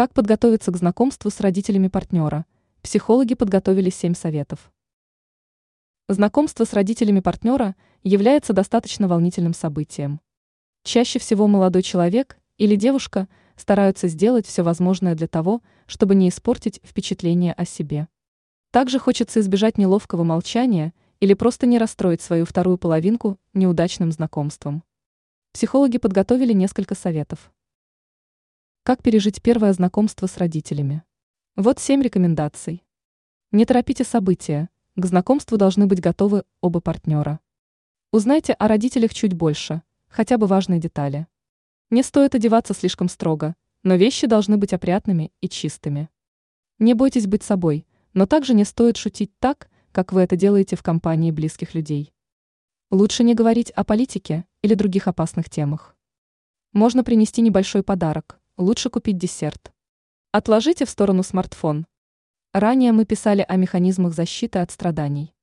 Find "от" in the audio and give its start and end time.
64.58-64.70